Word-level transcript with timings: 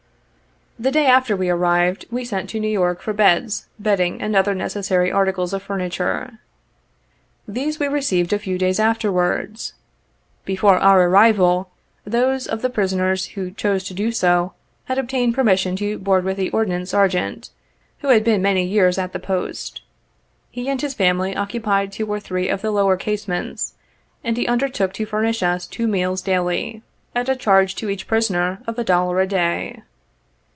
The 0.79 0.89
day 0.89 1.05
after 1.05 1.35
we 1.35 1.47
arrived, 1.47 2.05
we 2.09 2.25
sent 2.25 2.49
to 2.51 2.59
New 2.59 2.67
York 2.67 3.03
for 3.03 3.13
beds, 3.13 3.67
bedding 3.77 4.19
and 4.19 4.35
other 4.35 4.55
necessary 4.55 5.11
articles 5.11 5.53
of 5.53 5.61
furniture. 5.61 6.39
These 7.47 7.77
we 7.79 7.85
received 7.87 8.33
a 8.33 8.39
few 8.39 8.57
days 8.57 8.79
arterwards. 8.79 9.73
Before 10.43 10.79
our 10.79 11.07
arrival, 11.07 11.69
those 12.03 12.47
of 12.47 12.63
the 12.63 12.69
prisoners 12.71 13.27
who 13.35 13.51
chose 13.51 13.83
to 13.83 13.93
do 13.93 14.11
so, 14.11 14.53
had 14.85 14.97
obtained 14.97 15.35
permission 15.35 15.75
to 15.75 15.99
board 15.99 16.23
with 16.23 16.37
the 16.37 16.49
Ordnance 16.49 16.89
Sergeant, 16.89 17.51
who 17.99 18.07
had 18.07 18.23
been 18.23 18.41
many 18.41 18.63
years 18.65 18.97
at 18.97 19.13
the 19.13 19.19
post. 19.19 19.83
He 20.49 20.67
and 20.67 20.81
his 20.81 20.95
family 20.95 21.35
occupied 21.35 21.91
two 21.91 22.07
or 22.11 22.19
three 22.19 22.49
of 22.49 22.63
the 22.63 22.71
lower 22.71 22.97
casemates, 22.97 23.73
and 24.23 24.35
he 24.35 24.47
undertook 24.47 24.93
to 24.93 25.05
furnish 25.05 25.43
us 25.43 25.67
two 25.67 25.85
meals 25.87 26.23
daily 26.23 26.81
at 27.13 27.29
a 27.29 27.35
charge, 27.35 27.75
to 27.75 27.87
each 27.89 28.07
prisoner, 28.07 28.63
of 28.65 28.79
a 28.79 28.83
dollar 28.83 29.19
a 29.21 29.27
day. 29.27 29.83